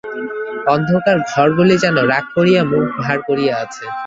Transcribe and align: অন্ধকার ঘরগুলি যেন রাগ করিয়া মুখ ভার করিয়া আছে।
অন্ধকার 0.67 1.17
ঘরগুলি 1.31 1.75
যেন 1.83 1.95
রাগ 2.11 2.25
করিয়া 2.35 2.61
মুখ 2.71 2.85
ভার 2.99 3.17
করিয়া 3.27 3.53
আছে। 3.63 3.85